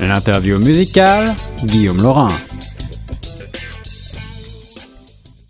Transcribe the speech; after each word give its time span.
L'interview 0.00 0.58
musicale, 0.58 1.34
Guillaume 1.62 1.98
Laurin. 1.98 2.28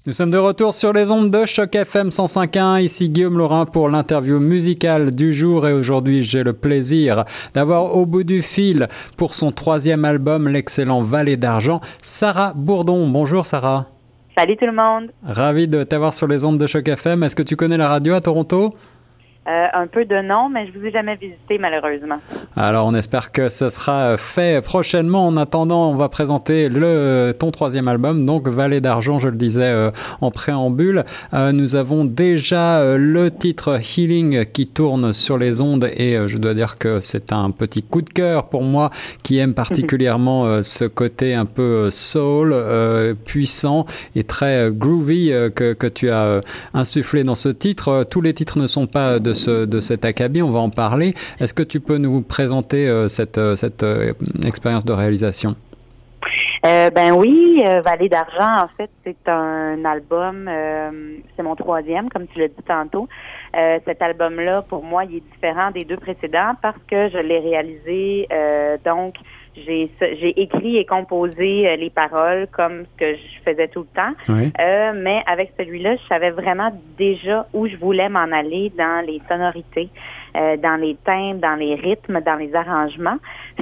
Nous 0.06 0.12
sommes 0.12 0.32
de 0.32 0.38
retour 0.38 0.74
sur 0.74 0.92
les 0.92 1.12
ondes 1.12 1.30
de 1.30 1.44
Choc 1.44 1.72
FM 1.72 2.08
105.1. 2.08 2.82
Ici 2.82 3.10
Guillaume 3.10 3.38
Laurin 3.38 3.64
pour 3.64 3.88
l'interview 3.88 4.40
musicale 4.40 5.14
du 5.14 5.32
jour 5.32 5.68
et 5.68 5.72
aujourd'hui 5.72 6.22
j'ai 6.22 6.42
le 6.42 6.52
plaisir 6.52 7.24
d'avoir 7.54 7.96
au 7.96 8.06
bout 8.06 8.24
du 8.24 8.42
fil 8.42 8.88
pour 9.16 9.34
son 9.34 9.52
troisième 9.52 10.04
album, 10.04 10.48
l'excellent 10.48 11.00
Vallée 11.00 11.36
d'Argent, 11.36 11.80
Sarah 12.02 12.52
Bourdon. 12.56 13.08
Bonjour 13.08 13.46
Sarah. 13.46 13.86
Salut 14.36 14.56
tout 14.56 14.66
le 14.66 14.72
monde. 14.72 15.10
Ravi 15.22 15.68
de 15.68 15.84
t'avoir 15.84 16.12
sur 16.12 16.26
les 16.26 16.44
ondes 16.44 16.58
de 16.58 16.66
Choc 16.66 16.88
FM. 16.88 17.22
Est-ce 17.22 17.36
que 17.36 17.42
tu 17.42 17.54
connais 17.54 17.76
la 17.76 17.88
radio 17.88 18.14
à 18.14 18.20
Toronto? 18.20 18.74
Euh, 19.50 19.66
un 19.72 19.88
peu 19.88 20.04
de 20.04 20.20
nom, 20.20 20.48
mais 20.48 20.66
je 20.66 20.78
vous 20.78 20.86
ai 20.86 20.92
jamais 20.92 21.16
visité 21.16 21.58
malheureusement. 21.58 22.20
Alors 22.56 22.86
on 22.86 22.94
espère 22.94 23.32
que 23.32 23.48
ce 23.48 23.68
sera 23.68 24.16
fait 24.16 24.62
prochainement. 24.62 25.26
En 25.26 25.36
attendant, 25.36 25.90
on 25.90 25.96
va 25.96 26.08
présenter 26.08 26.68
le 26.68 27.34
ton 27.36 27.50
troisième 27.50 27.88
album, 27.88 28.24
donc 28.26 28.46
Vallée 28.46 28.80
d'argent, 28.80 29.18
je 29.18 29.26
le 29.26 29.36
disais 29.36 29.64
euh, 29.64 29.90
en 30.20 30.30
préambule. 30.30 31.04
Euh, 31.34 31.50
nous 31.50 31.74
avons 31.74 32.04
déjà 32.04 32.96
le 32.96 33.30
titre 33.30 33.80
Healing 33.80 34.44
qui 34.44 34.68
tourne 34.68 35.12
sur 35.12 35.36
les 35.36 35.60
ondes 35.60 35.90
et 35.96 36.16
je 36.26 36.38
dois 36.38 36.54
dire 36.54 36.78
que 36.78 37.00
c'est 37.00 37.32
un 37.32 37.50
petit 37.50 37.82
coup 37.82 38.02
de 38.02 38.10
cœur 38.10 38.50
pour 38.50 38.62
moi 38.62 38.90
qui 39.24 39.38
aime 39.38 39.54
particulièrement 39.54 40.62
ce 40.62 40.84
côté 40.84 41.34
un 41.34 41.46
peu 41.46 41.90
soul, 41.90 42.54
puissant 43.24 43.86
et 44.14 44.22
très 44.22 44.70
groovy 44.70 45.32
que, 45.56 45.72
que 45.72 45.86
tu 45.88 46.10
as 46.10 46.40
insufflé 46.72 47.24
dans 47.24 47.34
ce 47.34 47.48
titre. 47.48 48.06
Tous 48.08 48.20
les 48.20 48.34
titres 48.34 48.58
ne 48.58 48.68
sont 48.68 48.86
pas 48.86 49.18
de 49.18 49.32
de, 49.48 49.80
cet 49.80 50.04
acabit, 50.04 50.42
on 50.42 50.50
va 50.50 50.60
en 50.60 50.70
parler. 50.70 51.14
Est-ce 51.40 51.54
que 51.54 51.62
tu 51.62 51.80
peux 51.80 51.96
nous 51.96 52.22
présenter 52.22 52.88
euh, 52.88 53.08
cette, 53.08 53.38
euh, 53.38 53.56
cette 53.56 53.82
euh, 53.82 54.12
expérience 54.44 54.84
de 54.84 54.92
réalisation? 54.92 55.54
ben 56.62 57.12
oui, 57.16 57.64
Vallée 57.82 58.10
d'argent, 58.10 58.64
en 58.64 58.68
fait, 58.76 58.90
c'est 59.02 59.28
un 59.28 59.82
album, 59.82 60.50
c'est 61.34 61.42
mon 61.42 61.56
troisième, 61.56 62.10
comme 62.10 62.26
tu 62.26 62.38
l'as 62.38 62.48
dit 62.48 62.62
tantôt. 62.66 63.08
cet 63.86 64.02
album-là, 64.02 64.62
pour 64.68 64.84
moi, 64.84 65.04
il 65.06 65.16
est 65.16 65.32
différent 65.32 65.70
des 65.70 65.86
deux 65.86 65.96
précédents 65.96 66.52
parce 66.60 66.76
que 66.86 67.08
je 67.08 67.16
l'ai 67.16 67.38
réalisé 67.38 68.28
donc 68.84 69.14
j'ai 69.56 69.90
j'ai 70.00 70.40
écrit 70.40 70.76
et 70.76 70.84
composé 70.84 71.68
euh, 71.68 71.76
les 71.76 71.90
paroles 71.90 72.46
comme 72.52 72.84
ce 72.84 72.98
que 72.98 73.14
je 73.14 73.50
faisais 73.50 73.68
tout 73.68 73.80
le 73.80 73.86
temps. 73.94 74.12
Euh, 74.28 74.92
mais 74.94 75.22
avec 75.26 75.52
celui-là, 75.58 75.96
je 75.96 76.08
savais 76.08 76.30
vraiment 76.30 76.70
déjà 76.96 77.46
où 77.52 77.66
je 77.66 77.76
voulais 77.76 78.08
m'en 78.08 78.30
aller 78.32 78.72
dans 78.76 79.04
les 79.06 79.20
sonorités. 79.28 79.88
Euh, 80.36 80.56
dans 80.56 80.76
les 80.76 80.96
thèmes, 81.04 81.40
dans 81.40 81.56
les 81.56 81.74
rythmes, 81.74 82.20
dans 82.20 82.36
les 82.36 82.54
arrangements. 82.54 83.16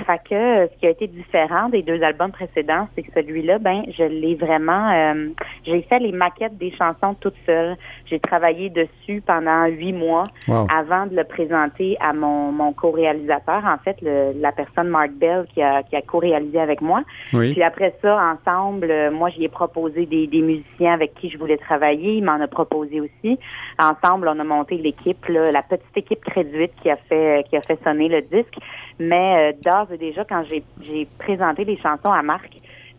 Fait 0.07 0.21
que 0.29 0.35
euh, 0.35 0.67
ce 0.67 0.81
qui 0.81 0.87
a 0.87 0.91
été 0.91 1.07
différent 1.07 1.71
des 1.71 1.83
deux 1.83 2.03
albums 2.03 2.31
précédents, 2.31 2.89
c'est 2.95 3.03
que 3.03 3.13
celui-là, 3.15 3.59
ben, 3.59 3.85
je 3.97 4.03
l'ai 4.03 4.35
vraiment, 4.35 4.91
euh, 4.91 5.29
j'ai 5.65 5.81
fait 5.83 5.99
les 5.99 6.13
maquettes 6.13 6.59
des 6.59 6.71
chansons 6.73 7.15
toute 7.15 7.37
seule. 7.47 7.77
J'ai 8.05 8.21
travaillé 8.21 8.69
dessus 8.69 9.23
pendant 9.27 9.65
huit 9.67 9.95
mois 9.95 10.25
avant 10.49 11.07
de 11.07 11.17
le 11.17 11.25
présenter 11.25 11.97
à 12.01 12.13
mon, 12.13 12.53
mon 12.53 12.73
co-réalisateur, 12.73 13.65
en 13.65 13.79
fait, 13.79 13.97
le, 14.03 14.33
la 14.39 14.53
personne 14.53 14.89
Mark 14.89 15.13
Bell 15.13 15.47
qui 15.55 15.63
a, 15.63 15.83
qui 15.83 15.97
a 15.97 16.03
co-réalisé 16.03 16.61
avec 16.61 16.83
moi. 16.83 17.03
Puis 17.31 17.63
après 17.63 17.95
ça, 18.03 18.19
ensemble, 18.35 18.93
moi, 19.11 19.31
j'y 19.31 19.45
ai 19.45 19.49
proposé 19.49 20.07
des, 20.07 20.27
des 20.27 20.43
musiciens 20.43 20.93
avec 20.93 21.15
qui 21.15 21.31
je 21.31 21.39
voulais 21.39 21.59
travailler. 21.59 22.17
Il 22.17 22.25
m'en 22.25 22.41
a 22.41 22.47
proposé 22.47 23.01
aussi. 23.01 23.39
Ensemble, 23.79 24.29
on 24.29 24.39
a 24.39 24.45
monté 24.45 24.77
l'équipe, 24.77 25.27
la 25.29 25.63
petite 25.63 25.97
équipe 25.97 26.25
crédit 26.25 26.58
qui 26.67 26.91
a 26.91 26.97
fait 26.97 27.45
qui 27.49 27.57
a 27.57 27.63
fait 27.63 27.79
sonner 27.83 28.09
le 28.09 28.23
disque. 28.23 28.59
Mais 28.99 29.53
euh, 29.53 29.57
d'ores 29.63 29.93
et 29.93 29.99
déjà, 29.99 30.25
quand 30.25 30.45
j'ai 30.45 31.09
présenté 31.19 31.65
les 31.65 31.77
chansons 31.77 32.13
à 32.13 32.23
Marc, 32.23 32.51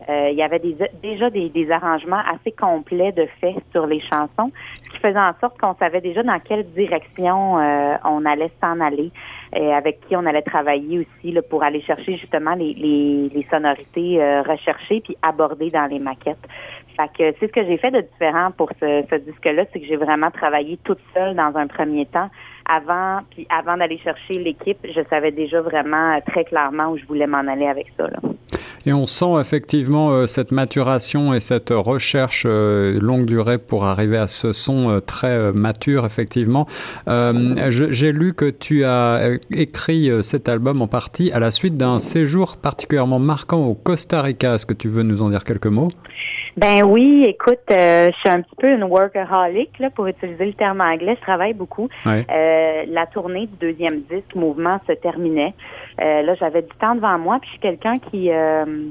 euh, 0.08 0.30
il 0.30 0.38
y 0.38 0.42
avait 0.42 0.62
déjà 1.02 1.28
des, 1.28 1.70
arrangements 1.70 2.22
assez 2.26 2.52
complets 2.52 3.12
de 3.12 3.26
faits 3.38 3.56
sur 3.70 3.86
les 3.86 4.00
chansons, 4.00 4.50
ce 4.82 4.90
qui 4.90 4.98
faisait 4.98 5.18
en 5.18 5.34
sorte 5.40 5.58
qu'on 5.60 5.74
savait 5.74 6.00
déjà 6.00 6.22
dans 6.22 6.38
quelle 6.40 6.64
direction 6.72 7.58
euh, 7.58 7.96
on 8.06 8.24
allait 8.24 8.50
s'en 8.62 8.80
aller, 8.80 9.10
et 9.54 9.74
avec 9.74 10.00
qui 10.08 10.16
on 10.16 10.24
allait 10.24 10.40
travailler 10.40 11.00
aussi 11.00 11.36
pour 11.50 11.62
aller 11.62 11.82
chercher 11.82 12.16
justement 12.16 12.54
les, 12.54 13.46
sonorités 13.50 14.18
recherchées 14.46 15.02
puis 15.02 15.18
abordées 15.20 15.70
dans 15.70 15.86
les 15.86 15.98
maquettes. 15.98 16.48
Fait 16.96 17.34
c'est 17.38 17.46
ce 17.48 17.52
que 17.52 17.64
j'ai 17.64 17.76
fait 17.76 17.90
de 17.90 18.00
différent 18.00 18.52
pour 18.56 18.70
ce, 18.80 19.04
ce 19.10 19.16
disque-là, 19.16 19.64
c'est 19.70 19.80
que 19.80 19.86
j'ai 19.86 19.96
vraiment 19.96 20.30
travaillé 20.30 20.78
toute 20.82 21.00
seule 21.14 21.34
dans 21.34 21.54
un 21.56 21.66
premier 21.66 22.06
temps 22.06 22.30
avant, 22.70 23.20
puis 23.30 23.46
avant 23.50 23.76
d'aller 23.76 23.98
chercher 23.98 24.34
l'équipe, 24.34 24.78
je 24.84 25.00
savais 25.10 25.32
déjà 25.32 25.60
vraiment 25.60 26.14
euh, 26.14 26.20
très 26.26 26.44
clairement 26.44 26.90
où 26.90 26.98
je 26.98 27.04
voulais 27.04 27.26
m'en 27.26 27.38
aller 27.38 27.66
avec 27.66 27.86
ça. 27.96 28.06
Et 28.86 28.92
on 28.94 29.06
sent 29.06 29.40
effectivement 29.40 30.10
euh, 30.10 30.26
cette 30.26 30.52
maturation 30.52 31.34
et 31.34 31.40
cette 31.40 31.70
recherche 31.70 32.44
euh, 32.46 32.98
longue 33.00 33.26
durée 33.26 33.58
pour 33.58 33.84
arriver 33.84 34.16
à 34.16 34.28
ce 34.28 34.52
son 34.52 35.00
très 35.04 35.52
mature, 35.52 36.06
effectivement. 36.06 36.66
J'ai 37.06 38.12
lu 38.12 38.34
que 38.34 38.50
tu 38.50 38.84
as 38.84 39.38
écrit 39.50 40.10
cet 40.22 40.48
album 40.48 40.80
en 40.80 40.86
partie 40.86 41.32
à 41.32 41.40
la 41.40 41.50
suite 41.50 41.76
d'un 41.76 41.98
séjour 41.98 42.56
particulièrement 42.56 43.18
marquant 43.18 43.66
au 43.66 43.74
Costa 43.74 44.22
Rica. 44.22 44.54
Est-ce 44.54 44.66
que 44.66 44.74
tu 44.74 44.88
veux 44.88 45.02
nous 45.02 45.22
en 45.22 45.30
dire 45.30 45.44
quelques 45.44 45.66
mots? 45.66 45.88
Ben 46.56 46.82
oui, 46.84 47.24
écoute, 47.26 47.60
euh, 47.70 48.08
je 48.12 48.16
suis 48.18 48.28
un 48.28 48.42
petit 48.42 48.56
peu 48.58 48.72
une 48.72 48.84
workaholic, 48.84 49.78
là, 49.78 49.90
pour 49.90 50.06
utiliser 50.06 50.46
le 50.46 50.52
terme 50.54 50.80
anglais. 50.80 51.14
Je 51.16 51.20
travaille 51.22 51.54
beaucoup. 51.54 51.88
Euh, 52.06 52.84
la 52.88 53.06
tournée 53.06 53.46
du 53.46 53.56
deuxième 53.60 54.00
disque, 54.10 54.34
Mouvement, 54.34 54.80
se 54.86 54.92
terminait. 54.92 55.54
Euh, 56.00 56.22
là, 56.22 56.34
j'avais 56.34 56.62
du 56.62 56.74
temps 56.80 56.94
devant 56.94 57.18
moi, 57.18 57.38
puis 57.40 57.48
je 57.48 57.52
suis 57.52 57.60
quelqu'un 57.60 57.98
qui, 57.98 58.30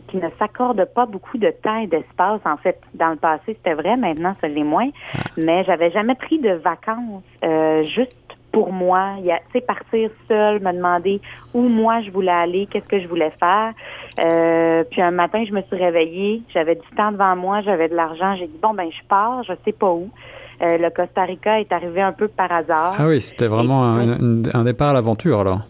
qui 0.07 0.17
ne 0.17 0.29
s'accorde 0.37 0.83
pas 0.93 1.05
beaucoup 1.05 1.37
de 1.37 1.51
temps 1.63 1.79
et 1.79 1.87
d'espace. 1.87 2.41
En 2.45 2.57
fait, 2.57 2.79
dans 2.93 3.09
le 3.09 3.17
passé, 3.17 3.41
c'était 3.47 3.73
vrai. 3.73 3.97
Maintenant, 3.97 4.35
ça 4.41 4.47
l'est 4.47 4.63
moins. 4.63 4.89
Ah. 5.13 5.19
Mais 5.37 5.63
j'avais 5.65 5.91
jamais 5.91 6.15
pris 6.15 6.39
de 6.39 6.51
vacances 6.51 7.23
juste 7.95 8.15
pour 8.51 8.71
moi. 8.71 9.15
Il 9.19 9.25
y 9.25 9.31
a, 9.31 9.39
partir 9.67 10.09
seule, 10.27 10.61
me 10.61 10.71
demander 10.73 11.21
où 11.53 11.61
moi 11.61 12.01
je 12.01 12.11
voulais 12.11 12.31
aller, 12.31 12.67
qu'est-ce 12.69 12.87
que 12.87 12.99
je 12.99 13.07
voulais 13.07 13.31
faire. 13.39 13.73
Euh, 14.19 14.83
puis 14.89 15.01
un 15.01 15.11
matin, 15.11 15.43
je 15.47 15.53
me 15.53 15.61
suis 15.63 15.75
réveillée, 15.75 16.41
j'avais 16.53 16.75
du 16.75 16.87
temps 16.95 17.11
devant 17.11 17.35
moi, 17.35 17.61
j'avais 17.61 17.89
de 17.89 17.95
l'argent. 17.95 18.35
J'ai 18.37 18.47
dit 18.47 18.59
bon 18.61 18.73
ben 18.73 18.89
je 18.91 19.07
pars, 19.07 19.43
je 19.43 19.53
sais 19.65 19.71
pas 19.71 19.91
où. 19.91 20.09
Euh, 20.61 20.77
le 20.77 20.89
Costa 20.89 21.23
Rica 21.23 21.59
est 21.59 21.71
arrivé 21.71 22.01
un 22.01 22.11
peu 22.11 22.27
par 22.27 22.51
hasard. 22.51 22.95
Ah 22.97 23.07
oui, 23.07 23.21
c'était 23.21 23.47
vraiment 23.47 23.83
un, 23.83 24.63
départ 24.63 24.89
à 24.89 24.93
l'aventure 24.93 25.39
alors. 25.39 25.61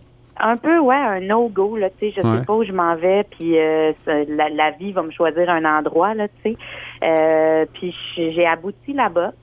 Un 0.42 0.56
peu, 0.56 0.80
ouais, 0.80 0.96
un 0.96 1.20
no-go, 1.20 1.76
là, 1.76 1.90
tu 1.90 2.08
sais, 2.08 2.14
je 2.16 2.22
sais 2.22 2.46
pas 2.46 2.54
où 2.54 2.64
je 2.64 2.72
m'en 2.72 2.96
vais, 2.96 3.26
puis 3.30 3.60
euh, 3.60 3.92
la, 4.08 4.72
vie 4.72 4.94
va 4.94 5.04
me 5.04 5.12
choisir 5.12 5.50
un 5.50 5.66
endroit, 5.66 6.14
là, 6.14 6.28
tu 6.44 6.56
sais. 7.02 7.68
puis 7.74 7.94
j'ai 8.16 8.48
abouti 8.48 8.94
là-bas, 8.94 9.34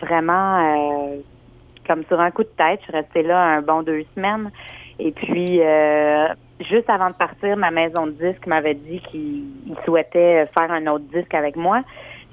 vraiment 0.00 1.18
comme 1.86 2.04
sur 2.04 2.20
un 2.20 2.30
coup 2.30 2.42
de 2.42 2.48
tête. 2.56 2.80
Je 2.80 2.84
suis 2.84 2.92
restée 2.92 3.22
là 3.22 3.40
un 3.40 3.62
bon 3.62 3.82
deux 3.82 4.04
semaines. 4.14 4.50
Et 4.98 5.12
puis, 5.12 5.60
euh, 5.60 6.28
juste 6.60 6.88
avant 6.88 7.08
de 7.08 7.14
partir, 7.14 7.56
ma 7.56 7.70
maison 7.70 8.06
de 8.06 8.12
disque 8.12 8.46
m'avait 8.46 8.74
dit 8.74 9.00
qu'il 9.10 9.44
souhaitait 9.84 10.46
faire 10.56 10.70
un 10.70 10.86
autre 10.86 11.04
disque 11.12 11.34
avec 11.34 11.56
moi. 11.56 11.82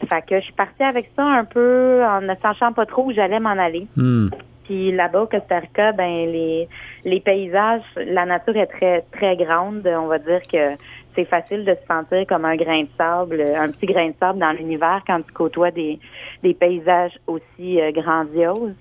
Fait 0.10 0.22
que 0.22 0.40
je 0.40 0.46
suis 0.46 0.54
partie 0.54 0.84
avec 0.84 1.10
ça 1.16 1.24
un 1.24 1.46
peu 1.46 2.04
en 2.04 2.22
ne 2.22 2.34
sachant 2.42 2.74
pas 2.74 2.86
trop 2.86 3.06
où 3.06 3.14
j'allais 3.14 3.40
m'en 3.40 3.50
aller. 3.50 3.88
Hmm. 3.96 4.30
Puis 4.64 4.92
là-bas 4.92 5.24
au 5.24 5.28
Costa 5.28 5.60
Rica, 5.60 5.92
ben 5.92 6.32
les 6.32 6.68
les 7.04 7.20
paysages, 7.20 7.82
la 7.98 8.26
nature 8.26 8.56
est 8.58 8.68
très 8.68 9.02
très 9.12 9.36
grande. 9.36 9.86
On 9.86 10.08
va 10.08 10.18
dire 10.18 10.42
que 10.52 10.76
c'est 11.16 11.26
facile 11.26 11.66
de 11.66 11.72
se 11.72 11.86
sentir 11.88 12.26
comme 12.28 12.46
un 12.46 12.56
grain 12.56 12.84
de 12.84 12.88
sable, 12.98 13.44
un 13.56 13.70
petit 13.70 13.86
grain 13.86 14.10
de 14.10 14.16
sable 14.20 14.40
dans 14.40 14.52
l'univers 14.52 15.02
quand 15.06 15.22
tu 15.22 15.34
côtoies 15.34 15.72
des 15.72 16.00
des 16.42 16.54
paysages 16.54 17.18
aussi 17.28 17.82
euh, 17.82 17.92
grandioses. 17.92 18.76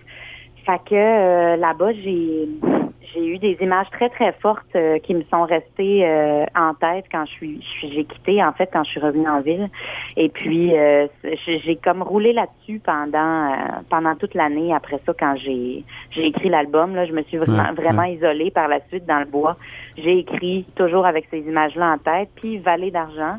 Fait 0.66 0.80
que 0.84 0.94
euh, 0.94 1.56
là-bas, 1.56 1.92
j'ai 1.92 2.48
j'ai 3.12 3.26
eu 3.26 3.38
des 3.38 3.56
images 3.60 3.88
très 3.90 4.08
très 4.08 4.32
fortes 4.34 4.76
euh, 4.76 4.98
qui 5.00 5.14
me 5.14 5.24
sont 5.32 5.42
restées 5.42 6.06
euh, 6.06 6.44
en 6.54 6.74
tête 6.74 7.06
quand 7.10 7.24
je 7.26 7.32
suis 7.32 7.66
j'ai 7.82 8.04
quitté 8.04 8.44
en 8.44 8.52
fait 8.52 8.68
quand 8.72 8.84
je 8.84 8.90
suis 8.90 9.00
revenue 9.00 9.28
en 9.28 9.40
ville. 9.40 9.68
Et 10.16 10.28
puis 10.28 10.72
j'ai 11.46 11.76
comme 11.76 12.02
roulé 12.02 12.32
là-dessus 12.32 12.80
pendant 12.84 13.52
pendant 13.88 14.14
toute 14.16 14.34
l'année. 14.34 14.72
Après 14.74 15.00
ça 15.06 15.12
quand 15.18 15.34
j'ai 15.36 15.84
j'ai 16.10 16.26
écrit 16.26 16.50
l'album 16.50 16.94
là 16.94 17.06
je 17.06 17.12
me 17.12 17.22
suis 17.22 17.38
vraiment 17.38 17.72
vraiment 17.74 18.04
isolée 18.04 18.50
par 18.50 18.68
la 18.68 18.80
suite 18.88 19.06
dans 19.06 19.18
le 19.18 19.26
bois. 19.26 19.56
J'ai 19.96 20.18
écrit 20.18 20.66
toujours 20.76 21.06
avec 21.06 21.26
ces 21.30 21.40
images 21.40 21.74
là 21.74 21.92
en 21.92 21.98
tête. 21.98 22.28
Puis 22.36 22.58
Vallée 22.58 22.90
d'argent 22.90 23.38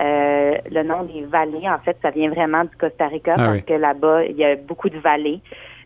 le 0.00 0.82
nom 0.82 1.02
des 1.04 1.22
vallées, 1.22 1.68
en 1.68 1.78
fait, 1.78 1.96
ça 2.02 2.10
vient 2.10 2.30
vraiment 2.30 2.62
du 2.62 2.76
Costa 2.78 3.08
Rica 3.08 3.34
ah 3.36 3.46
parce 3.46 3.62
que 3.62 3.74
là-bas, 3.74 4.26
il 4.26 4.36
y 4.36 4.44
a 4.44 4.54
beaucoup 4.54 4.88
de 4.88 4.98
vallées. 4.98 5.40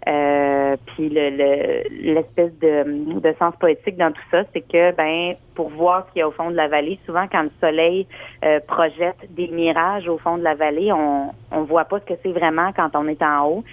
Euh, 0.08 0.76
puis 0.87 1.08
l'espèce 1.08 2.50
le, 2.60 3.20
de, 3.20 3.34
sens 3.38 3.54
poétique 3.60 3.96
dans 3.96 4.10
tout 4.10 4.22
ça, 4.32 4.43
c'est 4.52 4.60
que 4.60 4.90
ben 4.96 5.37
pour 5.54 5.69
voir 5.69 6.06
ce 6.08 6.12
qu'il 6.12 6.20
y 6.20 6.22
a 6.22 6.28
au 6.28 6.32
fond 6.32 6.50
de 6.50 6.56
la 6.56 6.66
vallée, 6.66 6.99
souvent 7.06 7.26
quand 7.31 7.43
le 7.43 7.50
soleil 7.60 8.06
euh, 8.44 8.58
projette 8.66 9.16
des 9.31 9.46
mirages 9.49 10.08
au 10.08 10.19
fond 10.19 10.38
de 10.38 10.43
la 10.43 10.54
vallée, 10.54 10.90
on 10.93 11.31
on 11.52 11.62
voit 11.62 11.84
pas 11.84 12.00
ce 12.00 12.04
que 12.06 12.19
c'est 12.22 12.32
vraiment 12.32 12.72
quand 12.72 12.90
on 12.94 13.06
est 13.06 13.22
en 13.22 13.46
haut. 13.46 13.64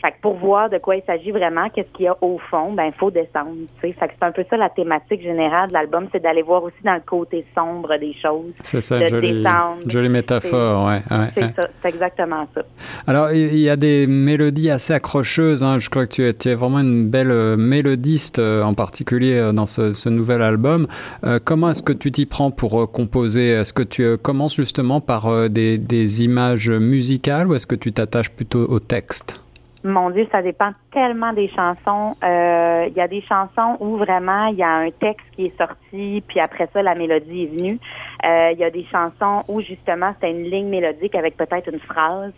Fait 0.00 0.12
que 0.12 0.20
pour 0.22 0.34
voir 0.34 0.70
de 0.70 0.78
quoi 0.78 0.96
il 0.96 1.02
s'agit 1.06 1.30
vraiment, 1.30 1.68
qu'est-ce 1.68 1.90
qu'il 1.94 2.06
y 2.06 2.08
a 2.08 2.16
au 2.20 2.38
fond, 2.50 2.72
ben 2.72 2.90
faut 2.98 3.10
descendre. 3.10 3.52
Fait 3.80 3.92
que 3.92 3.96
c'est 4.00 4.24
un 4.24 4.32
peu 4.32 4.44
ça 4.48 4.56
la 4.56 4.70
thématique 4.70 5.22
générale 5.22 5.68
de 5.68 5.74
l'album, 5.74 6.06
c'est 6.12 6.22
d'aller 6.22 6.42
voir 6.42 6.62
aussi 6.62 6.82
dans 6.84 6.94
le 6.94 7.02
côté 7.04 7.44
sombre 7.54 7.96
des 7.98 8.14
choses. 8.20 8.52
C'est 8.62 8.80
ça, 8.80 9.06
jolie, 9.06 9.44
jolie 9.86 10.08
métaphore, 10.08 10.86
ouais. 10.86 10.98
c'est 11.34 11.54
ça, 11.54 11.68
c'est 11.82 11.88
exactement 11.88 12.46
ça. 12.54 12.62
Alors 13.06 13.30
il 13.32 13.58
y 13.58 13.68
a 13.68 13.76
des 13.76 14.06
mélodies 14.06 14.70
assez 14.70 14.92
accrocheuses. 14.92 15.62
Hein. 15.62 15.78
Je 15.78 15.88
crois 15.90 16.06
que 16.06 16.12
tu 16.12 16.26
es, 16.26 16.34
tu 16.34 16.48
es 16.48 16.54
vraiment 16.54 16.80
une 16.80 17.08
belle 17.08 17.30
euh, 17.30 17.56
mélodiste, 17.56 18.38
euh, 18.38 18.62
en 18.62 18.74
particulier 18.74 19.36
euh, 19.36 19.52
dans 19.52 19.66
ce, 19.66 19.92
ce 19.92 20.08
nouvel 20.08 20.42
album. 20.42 20.86
comment 21.44 21.70
est-ce 21.70 21.82
que 21.82 21.92
tu 21.92 22.12
t'y 22.12 22.26
prends 22.26 22.50
pour 22.50 22.90
composer? 22.90 23.48
Est-ce 23.50 23.72
que 23.72 23.82
tu 23.82 24.16
commences 24.18 24.56
justement 24.56 25.00
par 25.00 25.48
des, 25.48 25.78
des 25.78 26.24
images 26.24 26.70
musicales 26.70 27.48
ou 27.48 27.54
est-ce 27.54 27.66
que 27.66 27.74
tu 27.74 27.92
t'attaches 27.92 28.30
plutôt 28.30 28.66
au 28.68 28.78
texte? 28.80 29.42
Mon 29.82 30.10
Dieu, 30.10 30.26
ça 30.30 30.42
dépend 30.42 30.72
tellement 30.92 31.32
des 31.32 31.48
chansons. 31.48 32.14
Euh, 32.22 32.86
il 32.88 32.94
y 32.94 33.00
a 33.00 33.08
des 33.08 33.22
chansons 33.22 33.78
où 33.80 33.96
vraiment 33.96 34.46
il 34.46 34.56
y 34.56 34.62
a 34.62 34.68
un 34.68 34.90
texte 34.90 35.26
qui 35.34 35.46
est 35.46 35.56
sorti, 35.56 36.22
puis 36.28 36.38
après 36.38 36.68
ça 36.72 36.82
la 36.82 36.94
mélodie 36.94 37.44
est 37.44 37.56
venue. 37.56 37.78
Euh, 38.26 38.50
il 38.52 38.58
y 38.58 38.64
a 38.64 38.70
des 38.70 38.84
chansons 38.92 39.42
où 39.48 39.62
justement 39.62 40.14
c'est 40.20 40.30
une 40.30 40.44
ligne 40.44 40.68
mélodique 40.68 41.14
avec 41.14 41.36
peut-être 41.36 41.72
une 41.72 41.80
phrase, 41.80 42.32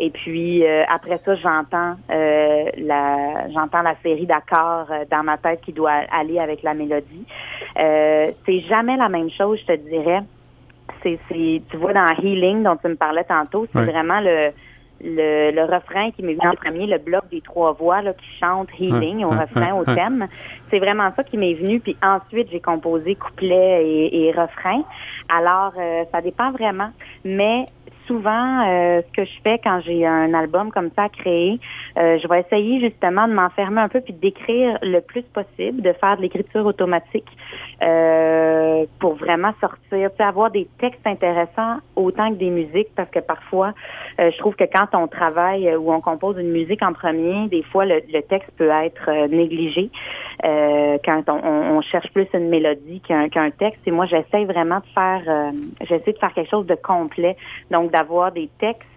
et 0.00 0.10
puis 0.10 0.66
euh, 0.66 0.82
après 0.88 1.20
ça 1.24 1.36
j'entends 1.36 1.94
la 2.08 3.48
j'entends 3.52 3.82
la 3.82 3.94
série 4.02 4.26
d'accords 4.26 4.88
dans 5.08 5.22
ma 5.22 5.38
tête 5.38 5.60
qui 5.60 5.72
doit 5.72 6.00
aller 6.10 6.40
avec 6.40 6.64
la 6.64 6.74
mélodie. 6.74 7.24
c'est 7.76 8.60
jamais 8.68 8.96
la 8.96 9.08
même 9.08 9.30
chose, 9.30 9.60
je 9.60 9.74
te 9.74 9.76
dirais. 9.88 10.22
C'est, 11.04 11.18
c'est 11.28 11.62
tu 11.70 11.76
vois 11.76 11.92
dans 11.92 12.08
Healing 12.20 12.64
dont 12.64 12.76
tu 12.76 12.88
me 12.88 12.96
parlais 12.96 13.22
tantôt, 13.22 13.68
c'est 13.72 13.84
vraiment 13.84 14.18
le 14.20 14.50
le, 15.00 15.50
le, 15.52 15.62
refrain 15.62 16.10
qui 16.10 16.22
m'est 16.22 16.34
venu 16.34 16.48
en 16.48 16.54
premier, 16.54 16.86
le 16.86 16.98
bloc 16.98 17.24
des 17.30 17.40
trois 17.40 17.72
voix 17.72 18.02
là, 18.02 18.12
qui 18.12 18.26
chante 18.40 18.68
Healing 18.78 19.24
au 19.24 19.30
refrain, 19.30 19.74
au 19.74 19.84
thème. 19.84 20.26
C'est 20.70 20.78
vraiment 20.78 21.10
ça 21.14 21.24
qui 21.24 21.36
m'est 21.36 21.54
venu. 21.54 21.80
Puis 21.80 21.96
ensuite, 22.02 22.48
j'ai 22.50 22.60
composé 22.60 23.14
couplet 23.14 23.84
et, 23.86 24.26
et 24.26 24.32
refrain. 24.32 24.82
Alors, 25.28 25.72
euh, 25.78 26.04
ça 26.12 26.20
dépend 26.20 26.50
vraiment. 26.52 26.90
Mais 27.24 27.66
souvent, 28.08 28.66
euh, 28.66 29.02
ce 29.06 29.12
que 29.12 29.24
je 29.24 29.40
fais 29.44 29.60
quand 29.62 29.80
j'ai 29.84 30.04
un 30.04 30.34
album 30.34 30.72
comme 30.72 30.90
ça 30.96 31.04
à 31.04 31.08
créer, 31.08 31.60
euh, 31.98 32.18
je 32.20 32.26
vais 32.26 32.40
essayer 32.40 32.80
justement 32.80 33.28
de 33.28 33.34
m'enfermer 33.34 33.82
un 33.82 33.88
peu 33.88 34.00
puis 34.00 34.14
d'écrire 34.14 34.78
le 34.82 35.00
plus 35.00 35.22
possible, 35.22 35.82
de 35.82 35.92
faire 35.92 36.16
de 36.16 36.22
l'écriture 36.22 36.66
automatique 36.66 37.28
euh, 37.82 38.86
pour 38.98 39.14
vraiment 39.14 39.52
sortir, 39.60 40.10
avoir 40.18 40.50
des 40.50 40.66
textes 40.80 41.06
intéressants 41.06 41.76
autant 41.94 42.30
que 42.30 42.36
des 42.36 42.50
musiques 42.50 42.88
parce 42.96 43.10
que 43.10 43.20
parfois, 43.20 43.72
je 44.18 44.36
trouve 44.38 44.56
que 44.56 44.64
quand 44.64 44.88
on 44.94 45.06
travaille 45.06 45.74
ou 45.76 45.92
on 45.92 46.00
compose 46.00 46.38
une 46.38 46.50
musique 46.50 46.82
en 46.82 46.92
premier, 46.92 47.46
des 47.48 47.62
fois 47.62 47.84
le, 47.84 48.00
texte 48.22 48.50
peut 48.56 48.70
être 48.70 49.28
négligé 49.28 49.90
quand 50.42 51.22
on, 51.28 51.80
cherche 51.82 52.10
plus 52.12 52.26
une 52.34 52.48
mélodie 52.48 53.00
qu'un 53.00 53.50
texte. 53.50 53.80
Et 53.86 53.90
moi, 53.90 54.06
j'essaie 54.06 54.44
vraiment 54.44 54.80
de 54.80 54.86
faire, 54.94 55.52
j'essaie 55.82 56.12
de 56.12 56.18
faire 56.18 56.32
quelque 56.34 56.50
chose 56.50 56.66
de 56.66 56.74
complet. 56.74 57.36
Donc 57.70 57.92
d'avoir 57.98 58.32
des 58.32 58.48
textes 58.60 58.88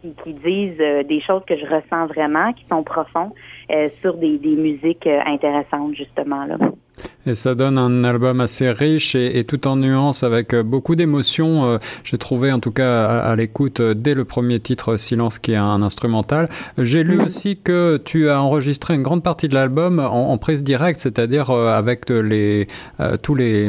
qui, 0.00 0.14
qui 0.24 0.32
disent 0.32 0.80
euh, 0.80 1.02
des 1.02 1.20
choses 1.20 1.42
que 1.46 1.56
je 1.56 1.66
ressens 1.66 2.06
vraiment, 2.06 2.52
qui 2.52 2.64
sont 2.70 2.82
profonds, 2.82 3.32
euh, 3.70 3.88
sur 4.00 4.14
des, 4.16 4.38
des 4.38 4.56
musiques 4.56 5.06
euh, 5.06 5.20
intéressantes, 5.26 5.94
justement. 5.94 6.44
Là. 6.44 6.56
Et 7.26 7.34
ça 7.34 7.56
donne 7.56 7.76
un 7.76 8.04
album 8.04 8.40
assez 8.40 8.70
riche 8.70 9.16
et, 9.16 9.44
tout 9.44 9.66
en 9.66 9.74
nuances 9.74 10.22
avec 10.22 10.54
euh, 10.54 10.62
beaucoup 10.62 10.94
d'émotions. 10.94 11.66
Euh, 11.66 11.78
j'ai 12.04 12.18
trouvé 12.18 12.52
en 12.52 12.60
tout 12.60 12.70
cas 12.70 13.04
à, 13.04 13.34
l'écoute 13.34 13.80
euh, 13.80 13.94
dès 13.94 14.14
le 14.14 14.24
premier 14.24 14.60
titre 14.60 14.96
Silence 14.96 15.40
qui 15.40 15.52
est 15.52 15.56
un 15.56 15.82
instrumental. 15.82 16.48
J'ai 16.78 17.02
lu 17.02 17.20
aussi 17.20 17.56
que 17.56 18.00
tu 18.04 18.28
as 18.28 18.40
enregistré 18.40 18.94
une 18.94 19.02
grande 19.02 19.24
partie 19.24 19.48
de 19.48 19.54
l'album 19.54 19.98
en, 19.98 20.38
prise 20.38 20.62
directe, 20.62 21.00
c'est-à-dire 21.00 21.50
avec 21.50 22.08
les, 22.10 22.68
tous 23.22 23.34
les, 23.34 23.68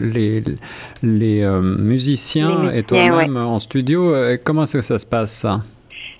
les, 0.00 0.42
les 1.02 1.46
musiciens 1.60 2.70
et 2.72 2.82
toi-même 2.82 3.36
en 3.36 3.58
studio. 3.60 4.14
Comment 4.42 4.64
est-ce 4.64 4.78
que 4.78 4.82
ça 4.82 4.98
se 4.98 5.06
passe 5.06 5.32
ça? 5.32 5.60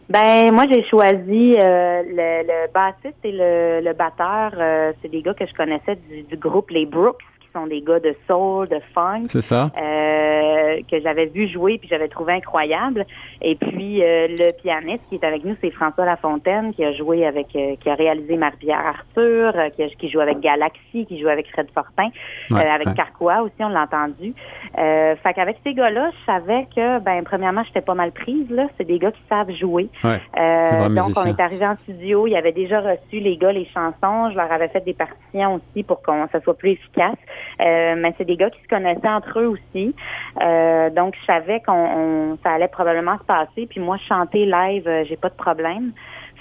Ben 0.08 0.52
moi 0.52 0.64
j'ai 0.70 0.84
choisi 0.84 1.54
euh, 1.58 2.02
le, 2.02 2.46
le 2.46 2.72
bassiste 2.72 3.22
et 3.24 3.32
le, 3.32 3.80
le 3.84 3.92
batteur, 3.92 4.52
euh, 4.56 4.92
c'est 5.02 5.08
des 5.08 5.20
gars 5.20 5.34
que 5.34 5.46
je 5.46 5.52
connaissais 5.52 5.96
du, 6.08 6.22
du 6.22 6.36
groupe 6.36 6.70
Les 6.70 6.86
Brooks 6.86 7.22
sont 7.52 7.66
des 7.66 7.80
gars 7.80 8.00
de 8.00 8.14
soul, 8.26 8.68
de 8.68 8.80
funk. 8.94 9.26
C'est 9.28 9.40
ça. 9.40 9.70
Euh, 9.76 10.17
que 10.90 11.00
j'avais 11.00 11.26
vu 11.26 11.48
jouer 11.48 11.78
puis 11.78 11.88
j'avais 11.88 12.08
trouvé 12.08 12.34
incroyable. 12.34 13.06
Et 13.42 13.56
puis 13.56 14.02
euh, 14.02 14.28
le 14.28 14.52
pianiste 14.52 15.02
qui 15.08 15.16
est 15.16 15.24
avec 15.24 15.44
nous, 15.44 15.56
c'est 15.60 15.70
François 15.70 16.04
Lafontaine 16.04 16.72
qui 16.74 16.84
a 16.84 16.92
joué 16.92 17.26
avec, 17.26 17.54
euh, 17.56 17.76
qui 17.80 17.90
a 17.90 17.94
réalisé 17.94 18.36
Marie-Pierre 18.36 18.84
Arthur, 18.86 19.52
qui, 19.76 19.96
qui, 19.96 20.10
joue 20.10 20.20
avec 20.20 20.40
Galaxy, 20.40 21.06
qui 21.06 21.20
joue 21.20 21.28
avec 21.28 21.50
Fred 21.50 21.68
Fortin, 21.74 22.08
avec 22.50 22.94
Carquois 22.94 23.42
aussi, 23.42 23.54
on 23.60 23.68
l'a 23.68 23.82
entendu. 23.82 24.34
fait 24.74 25.34
qu'avec 25.34 25.58
ces 25.64 25.74
gars-là, 25.74 26.10
je 26.10 26.32
savais 26.32 26.66
que, 26.74 27.00
ben 27.00 27.22
premièrement, 27.24 27.62
j'étais 27.64 27.80
pas 27.80 27.94
mal 27.94 28.12
prise 28.12 28.50
là. 28.50 28.66
C'est 28.76 28.86
des 28.86 28.98
gars 28.98 29.12
qui 29.12 29.22
savent 29.28 29.52
jouer. 29.52 29.88
donc 30.04 31.12
on 31.16 31.24
est 31.24 31.40
arrivé 31.40 31.66
en 31.66 31.76
studio, 31.84 32.26
il 32.26 32.32
y 32.32 32.36
avait 32.36 32.52
déjà 32.52 32.80
reçu 32.80 33.20
les 33.20 33.36
gars 33.36 33.52
les 33.52 33.66
chansons. 33.66 34.30
Je 34.30 34.36
leur 34.36 34.50
avais 34.50 34.68
fait 34.68 34.84
des 34.84 34.94
partitions 34.94 35.56
aussi 35.56 35.82
pour 35.82 36.02
qu'on 36.02 36.26
ça 36.28 36.40
soit 36.40 36.56
plus 36.56 36.70
efficace. 36.70 37.16
Euh, 37.60 37.94
mais 37.98 38.14
c'est 38.18 38.24
des 38.24 38.36
gars 38.36 38.50
qui 38.50 38.60
se 38.62 38.68
connaissaient 38.68 39.08
entre 39.08 39.40
eux 39.40 39.46
aussi. 39.46 39.94
Euh, 40.40 40.67
donc, 40.90 41.14
je 41.20 41.26
savais 41.26 41.60
qu'on 41.60 42.38
ça 42.42 42.52
allait 42.52 42.68
probablement 42.68 43.18
se 43.18 43.24
passer. 43.24 43.66
Puis 43.68 43.80
moi, 43.80 43.96
chanter 44.08 44.46
live, 44.46 44.86
euh, 44.86 45.04
j'ai 45.08 45.16
pas 45.16 45.28
de 45.28 45.34
problème. 45.34 45.92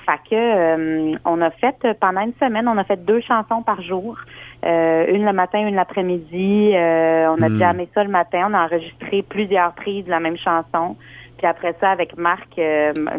Fait 0.06 0.20
que 0.30 1.18
on 1.26 1.42
a 1.42 1.50
fait 1.52 1.76
pendant 2.00 2.22
une 2.22 2.34
semaine, 2.42 2.68
on 2.70 2.78
a 2.78 2.86
fait 2.86 3.04
deux 3.04 3.20
chansons 3.20 3.62
par 3.62 3.82
jour. 3.82 4.18
une 4.64 5.26
le 5.26 5.34
matin, 5.34 5.60
une 5.60 5.76
l'après-midi. 5.76 6.72
on 6.74 7.42
a 7.42 7.60
jamais 7.60 7.84
hmm. 7.84 7.94
ça 7.94 8.04
le 8.06 8.10
matin. 8.10 8.48
On 8.50 8.54
a 8.54 8.66
enregistré 8.68 9.22
plusieurs 9.24 9.74
prises 9.74 10.06
de 10.06 10.10
la 10.10 10.22
même 10.22 10.38
chanson. 10.38 10.96
Puis 11.38 11.46
après 11.46 11.76
ça, 11.82 11.90
avec 11.90 12.18
Marc, 12.18 12.58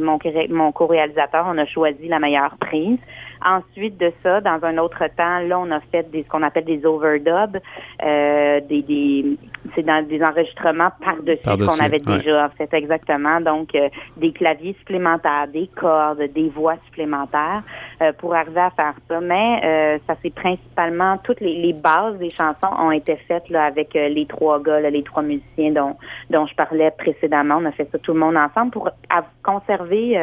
mon, 0.01 0.19
mon 0.49 0.73
co-réalisateur, 0.73 1.45
on 1.47 1.59
a 1.59 1.67
choisi 1.67 2.09
la 2.09 2.19
meilleure 2.19 2.57
prise. 2.59 2.99
Ensuite 3.45 3.99
de 3.99 4.13
ça, 4.23 4.41
dans 4.41 4.59
un 4.63 4.79
autre 4.79 5.05
temps, 5.17 5.39
là, 5.41 5.59
on 5.59 5.71
a 5.71 5.81
fait 5.81 6.11
des, 6.11 6.23
ce 6.23 6.29
qu'on 6.29 6.43
appelle 6.43 6.65
des 6.65 6.85
overdubs, 6.85 7.61
euh, 8.05 8.61
des, 8.61 8.83
des 8.83 9.39
c'est 9.75 9.83
dans 9.83 10.07
des 10.07 10.23
enregistrements 10.23 10.91
par-dessus 11.05 11.43
ce 11.45 11.67
qu'on 11.67 11.85
avait 11.85 11.99
déjà 11.99 12.49
fait 12.51 12.73
exactement. 12.73 13.41
Donc, 13.41 13.75
euh, 13.75 13.89
des 14.17 14.33
claviers 14.33 14.75
supplémentaires, 14.79 15.49
des 15.49 15.69
cordes, 15.77 16.23
des 16.35 16.49
voix 16.49 16.77
supplémentaires 16.87 17.63
euh, 18.03 18.13
pour 18.19 18.35
arriver 18.35 18.61
à 18.61 18.71
faire 18.71 18.95
ça. 19.09 19.21
Mais 19.21 19.61
euh, 19.65 19.99
ça 20.07 20.17
c'est 20.23 20.35
principalement 20.35 21.19
toutes 21.19 21.41
les, 21.41 21.55
les, 21.55 21.73
bases 21.73 22.19
des 22.19 22.31
chansons 22.31 22.75
ont 22.79 22.91
été 22.91 23.17
faites 23.29 23.49
là 23.51 23.65
avec 23.65 23.95
les 23.95 24.27
trois 24.27 24.61
gars, 24.63 24.81
les 24.81 25.03
trois 25.03 25.23
musiciens 25.23 25.73
dont 25.73 25.97
dont 26.31 26.47
je 26.47 26.55
parlais 26.55 26.91
précédemment. 26.91 27.57
On 27.61 27.65
a 27.67 27.73
fait 27.73 27.89
ça 27.91 27.99
tout 27.99 28.13
le 28.13 28.21
monde 28.21 28.37
ensemble 28.37 28.71
pour 28.71 28.91
conserver 29.43 30.19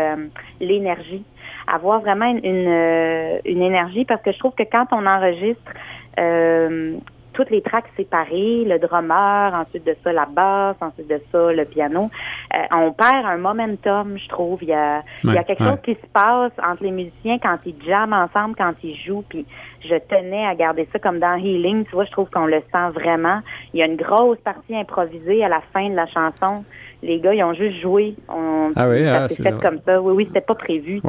l'énergie 0.59 1.23
avoir 1.67 2.01
vraiment 2.01 2.25
une, 2.25 2.43
une, 2.43 2.67
euh, 2.67 3.39
une, 3.45 3.61
énergie 3.61 4.05
parce 4.05 4.21
que 4.21 4.31
je 4.31 4.39
trouve 4.39 4.53
que 4.53 4.63
quand 4.63 4.87
on 4.91 5.05
enregistre 5.05 5.71
euh, 6.19 6.97
toutes 7.35 7.49
les 7.49 7.61
tracks 7.61 7.85
séparées, 7.97 8.63
le 8.65 8.79
drummer, 8.79 9.53
ensuite 9.53 9.85
de 9.85 9.95
ça 10.03 10.13
la 10.13 10.25
basse, 10.25 10.77
ensuite 10.79 11.07
de 11.09 11.21
ça 11.31 11.51
le 11.51 11.65
piano, 11.65 12.09
euh, 12.53 12.57
on 12.71 12.91
perd 12.93 13.25
un 13.25 13.37
momentum, 13.37 14.17
je 14.17 14.27
trouve. 14.29 14.63
Il 14.63 14.69
y 14.69 14.73
a, 14.73 15.03
il 15.23 15.33
y 15.33 15.37
a 15.37 15.43
quelque 15.43 15.63
chose 15.63 15.81
qui 15.83 15.95
se 15.95 16.07
passe 16.13 16.53
entre 16.63 16.83
les 16.83 16.91
musiciens 16.91 17.37
quand 17.41 17.57
ils 17.65 17.75
jamment 17.85 18.23
ensemble, 18.23 18.55
quand 18.55 18.73
ils 18.83 18.95
jouent. 18.95 19.25
Puis 19.27 19.45
je 19.81 19.95
tenais 20.09 20.45
à 20.45 20.55
garder 20.55 20.87
ça 20.93 20.99
comme 20.99 21.19
dans 21.19 21.35
Healing. 21.35 21.85
Tu 21.85 21.91
vois, 21.91 22.05
je 22.05 22.11
trouve 22.11 22.29
qu'on 22.29 22.45
le 22.45 22.61
sent 22.71 22.89
vraiment. 22.93 23.41
Il 23.73 23.79
y 23.79 23.83
a 23.83 23.85
une 23.85 23.97
grosse 23.97 24.39
partie 24.39 24.75
improvisée 24.75 25.43
à 25.43 25.49
la 25.49 25.61
fin 25.73 25.89
de 25.89 25.95
la 25.95 26.07
chanson 26.07 26.63
les 27.05 27.19
gars, 27.19 27.33
ils 27.33 27.43
ont 27.43 27.53
juste 27.53 27.79
joué. 27.81 28.15
ah 28.29 28.89
oui, 28.89 29.05
ça 29.05 29.23
ah, 29.23 29.29
s'est 29.29 29.43
fait 29.43 29.59
comme 29.61 29.79
ça. 29.85 30.01
Oui, 30.01 30.13
oui, 30.13 30.25
c'était 30.27 30.45
pas 30.45 30.55
prévu. 30.55 31.01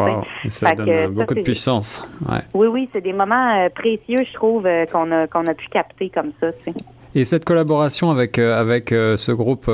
Ça 0.48 0.72
donne 0.74 1.14
beaucoup 1.14 1.34
de 1.34 1.42
puissance. 1.42 2.06
Oui, 2.54 2.66
oui, 2.68 2.88
c'est 2.92 3.00
des 3.00 3.12
moments 3.12 3.56
euh, 3.56 3.68
précieux, 3.70 4.24
je 4.26 4.32
trouve, 4.34 4.66
euh, 4.66 4.86
qu'on 4.86 5.10
a, 5.10 5.26
qu'on 5.26 5.46
a 5.46 5.54
pu 5.54 5.68
capter 5.68 6.10
comme 6.10 6.32
ça. 6.40 6.48
Et 7.14 7.24
cette 7.24 7.44
collaboration 7.44 8.10
avec, 8.10 8.38
euh, 8.38 8.60
avec 8.60 8.90
ce 8.90 9.32
groupe 9.32 9.70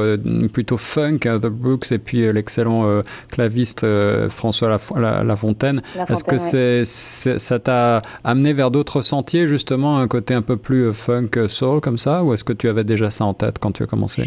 plutôt 0.53 0.77
funk, 0.77 1.19
The 1.19 1.47
Brooks, 1.47 1.91
et 1.91 1.99
puis 1.99 2.33
l'excellent 2.33 3.03
claviste 3.33 3.85
François 4.29 4.79
Lafontaine, 5.25 5.83
est-ce 6.09 6.23
que 6.23 6.39
c'est, 6.39 6.85
ça 6.85 7.59
t'a 7.59 7.99
amené 8.23 8.53
vers 8.53 8.71
d'autres 8.71 9.03
sentiers, 9.03 9.49
justement, 9.49 9.99
un 9.99 10.07
côté 10.07 10.35
un 10.35 10.43
peu 10.43 10.57
plus 10.57 10.93
funk 10.93 11.49
soul 11.49 11.81
comme 11.81 11.99
ça, 11.99 12.23
ou 12.23 12.33
est-ce 12.33 12.45
que 12.45 12.53
tu 12.53 12.69
avais 12.69 12.85
déjà 12.85 13.11
ça 13.11 13.25
en 13.25 13.35
tête 13.35 13.59
quand 13.59 13.73
tu 13.73 13.83
as 13.83 13.87
commencé? 13.87 14.25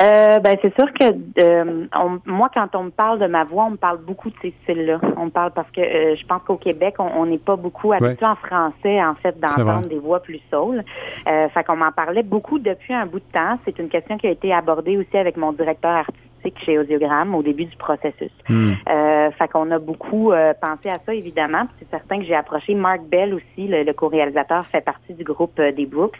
Euh, 0.00 0.38
ben 0.38 0.56
c'est 0.62 0.74
sûr 0.74 0.92
que 0.94 1.14
euh, 1.40 1.86
moi 2.24 2.50
quand 2.54 2.74
on 2.74 2.84
me 2.84 2.90
parle 2.90 3.18
de 3.18 3.26
ma 3.26 3.44
voix, 3.44 3.64
on 3.64 3.70
me 3.72 3.76
parle 3.76 3.98
beaucoup 3.98 4.30
de 4.30 4.36
ces 4.40 4.54
styles-là. 4.62 5.00
On 5.16 5.26
me 5.26 5.30
parle 5.30 5.52
parce 5.52 5.70
que 5.70 5.80
euh, 5.80 6.16
je 6.16 6.26
pense 6.26 6.42
qu'au 6.44 6.56
Québec, 6.56 6.94
on 6.98 7.26
n'est 7.26 7.38
pas 7.38 7.56
beaucoup 7.56 7.92
habitué 7.92 8.26
en 8.26 8.36
français 8.36 9.02
en 9.02 9.14
fait 9.16 9.38
d'entendre 9.38 9.88
des 9.88 9.98
voix 9.98 10.20
plus 10.20 10.40
soul. 10.50 10.82
Euh, 11.28 11.48
fait 11.48 11.64
qu'on 11.64 11.76
m'en 11.76 11.92
parlait 11.92 12.22
beaucoup 12.22 12.58
depuis 12.58 12.94
un 12.94 13.06
bout 13.06 13.20
de 13.20 13.32
temps. 13.32 13.58
C'est 13.64 13.78
une 13.78 13.88
question 13.88 14.16
qui 14.18 14.26
a 14.26 14.30
été 14.30 14.52
abordée 14.52 14.96
aussi 14.96 15.16
avec 15.16 15.36
mon 15.36 15.52
directeur 15.52 15.90
artistique 15.90 16.22
chez 16.64 16.78
Audiogramme 16.78 17.34
au 17.34 17.42
début 17.42 17.66
du 17.66 17.76
processus. 17.76 18.32
Hmm. 18.48 18.72
Euh, 18.88 19.30
fait 19.32 19.48
qu'on 19.48 19.70
a 19.70 19.78
beaucoup 19.78 20.32
euh, 20.32 20.52
pensé 20.60 20.88
à 20.88 20.98
ça, 21.04 21.14
évidemment. 21.14 21.66
C'est 21.78 21.88
certain 21.90 22.18
que 22.18 22.24
j'ai 22.24 22.34
approché 22.34 22.74
Mark 22.74 23.02
Bell 23.02 23.34
aussi, 23.34 23.68
le, 23.68 23.84
le 23.84 23.92
co-réalisateur, 23.92 24.66
fait 24.66 24.80
partie 24.80 25.14
du 25.14 25.24
groupe 25.24 25.58
euh, 25.58 25.70
des 25.72 25.86
Brooks. 25.86 26.18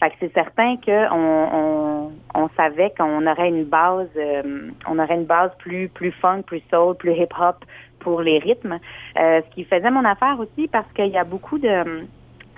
Fait 0.00 0.10
que 0.10 0.16
c'est 0.20 0.32
certain 0.34 0.76
qu'on 0.84 1.08
on, 1.12 1.48
on 1.54 2.10
savait 2.56 2.92
qu'on 2.96 3.26
aurait 3.26 3.48
une 3.48 3.64
base, 3.64 4.08
euh, 4.16 4.70
on 4.88 4.98
aurait 4.98 5.14
une 5.14 5.24
base 5.24 5.50
plus 5.58 5.88
plus 5.88 6.12
funk, 6.12 6.42
plus 6.42 6.62
soul, 6.70 6.96
plus 6.96 7.12
hip-hop 7.12 7.64
pour 8.00 8.20
les 8.20 8.38
rythmes. 8.38 8.78
Euh, 9.18 9.40
ce 9.42 9.54
qui 9.54 9.64
faisait 9.64 9.90
mon 9.90 10.04
affaire 10.04 10.38
aussi 10.38 10.68
parce 10.68 10.90
qu'il 10.94 11.08
y 11.08 11.18
a 11.18 11.24
beaucoup 11.24 11.58
de, 11.58 12.04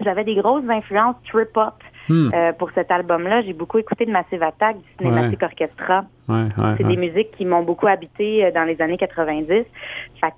j'avais 0.02 0.24
des 0.24 0.34
grosses 0.34 0.68
influences 0.68 1.16
trip-hop. 1.30 1.74
Hmm. 2.06 2.30
Euh, 2.34 2.52
pour 2.52 2.70
cet 2.72 2.90
album-là, 2.90 3.40
j'ai 3.42 3.54
beaucoup 3.54 3.78
écouté 3.78 4.04
de 4.04 4.10
Massive 4.10 4.42
Attack, 4.42 4.76
du 4.76 4.84
Cinématique 4.98 5.42
Orchestra. 5.42 6.04
Ouais, 6.26 6.36
ouais, 6.36 6.74
C'est 6.78 6.84
des 6.84 6.96
musiques 6.96 7.32
qui 7.32 7.44
m'ont 7.44 7.62
beaucoup 7.62 7.86
habité 7.86 8.46
euh, 8.46 8.50
dans 8.50 8.64
les 8.64 8.80
années 8.80 8.96
90. 8.96 9.46
Fait 9.46 9.66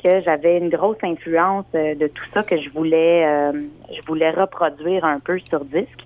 que 0.03 0.21
j'avais 0.27 0.59
une 0.59 0.69
grosse 0.69 0.97
influence 1.05 1.67
euh, 1.77 1.95
de 1.95 2.09
tout 2.09 2.25
ça 2.35 2.43
que 2.43 2.61
je 2.61 2.69
voulais 2.71 3.25
euh, 3.25 3.53
je 3.95 4.05
voulais 4.05 4.31
reproduire 4.31 5.05
un 5.05 5.21
peu 5.21 5.39
sur 5.49 5.65
disque. 5.65 6.03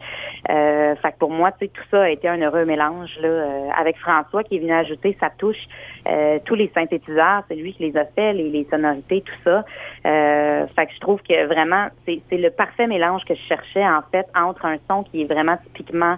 Euh, 0.51 0.95
fait 0.97 1.13
que 1.13 1.19
pour 1.19 1.31
moi, 1.31 1.51
tu 1.53 1.61
sais, 1.61 1.69
tout 1.69 1.83
ça 1.91 2.03
a 2.03 2.09
été 2.11 2.29
un 2.29 2.43
heureux 2.43 2.67
mélange 2.67 3.11
là, 3.23 3.73
avec 3.79 3.97
François 3.97 4.45
qui 4.45 4.57
est 4.57 4.59
venu 4.59 4.73
ajouter 4.73 5.17
sa 5.19 5.31
touche. 5.31 5.65
Euh, 6.07 6.39
tous 6.45 6.57
les 6.57 6.71
synthétiseurs, 6.75 7.45
c'est 7.49 7.55
lui 7.55 7.73
qui 7.73 7.85
les 7.85 7.97
a 7.97 8.05
fait, 8.05 8.35
les, 8.35 8.51
les 8.51 8.67
sonorités, 8.71 9.23
tout 9.23 9.35
ça. 9.45 9.65
Euh, 10.07 10.67
fait 10.77 10.87
que 10.87 10.93
je 10.95 11.01
trouve 11.01 11.23
que 11.23 11.47
vraiment, 11.47 11.89
c'est 12.05 12.21
le 12.33 12.51
parfait 12.51 12.87
mélange 12.87 13.25
que 13.25 13.35
je 13.35 13.43
cherchais 13.49 13.87
en 13.87 14.03
fait 14.13 14.27
entre 14.37 14.67
un 14.67 14.77
son 14.91 15.05
qui 15.05 15.23
est 15.23 15.27
vraiment 15.27 15.57
typiquement 15.75 16.17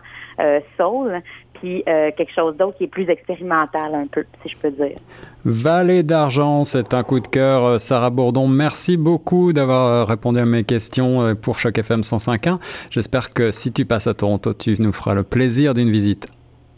soul, 0.76 1.23
puis 1.62 1.85
euh, 1.88 2.11
quelque 2.16 2.35
chose 2.35 2.57
d'autre 2.57 2.76
qui 2.76 2.85
est 2.85 2.88
plus 2.88 3.09
expérimental 3.09 3.95
un 3.95 4.07
peu, 4.09 4.25
si 4.42 4.49
je 4.49 4.57
peux 4.59 4.71
dire. 4.73 4.97
Vallée 5.45 6.02
d'argent, 6.02 6.64
c'est 6.64 6.92
un 6.92 7.04
coup 7.04 7.21
de 7.21 7.28
cœur. 7.28 7.64
Euh, 7.64 7.78
Sarah 7.78 8.11
Bourdon, 8.11 8.49
merci 8.49 8.97
beaucoup 8.97 9.52
d'avoir 9.52 9.87
euh, 9.87 10.04
répondu 10.04 10.40
à 10.40 10.45
mes 10.45 10.64
questions 10.64 11.37
pour 11.37 11.61
Choc 11.61 11.78
FM 11.78 12.00
105.1. 12.00 12.59
J'espère 12.90 13.31
que 13.31 13.52
si 13.52 13.73
tu 13.73 13.85
passes 13.85 14.09
à 14.09 14.14
Toronto, 14.14 14.52
tu 14.54 14.75
nous 14.81 14.92
feras 14.92 15.14
le 15.14 15.23
plaisir 15.23 15.73
d'une 15.73 15.90
visite. 15.90 16.26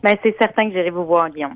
Ben, 0.03 0.17
c'est 0.23 0.37
certain 0.39 0.69
que 0.69 0.75
j'irai 0.75 0.91
vous 0.91 1.07
voir, 1.07 1.31
Guillaume. 1.31 1.55